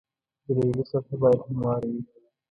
[0.45, 2.01] د لرګي سطحه باید همواره وي.